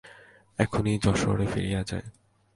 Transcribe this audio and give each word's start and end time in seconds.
এখনই 0.59 0.95
যশোহরে 0.99 1.45
ফিরিয়া 1.47 1.81
যাই। 1.83 2.05